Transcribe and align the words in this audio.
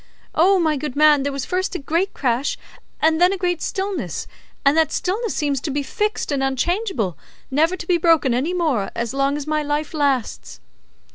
O, 0.33 0.57
my 0.59 0.77
good 0.77 0.95
man, 0.95 1.21
there 1.21 1.31
was 1.31 1.45
first 1.45 1.75
a 1.75 1.77
great 1.77 2.11
crash, 2.11 2.57
and 3.03 3.21
then 3.21 3.31
a 3.31 3.37
great 3.37 3.61
stillness, 3.61 4.25
and 4.65 4.75
that 4.75 4.91
stillness 4.91 5.35
seems 5.35 5.61
to 5.61 5.69
be 5.69 5.83
fixed 5.83 6.31
and 6.31 6.41
unchangeable, 6.41 7.19
never 7.51 7.75
to 7.75 7.85
be 7.85 7.97
broken 7.99 8.33
any 8.33 8.51
more 8.51 8.89
as 8.95 9.13
long 9.13 9.37
as 9.37 9.45
my 9.45 9.61
life 9.61 9.93
lasts." 9.93 10.59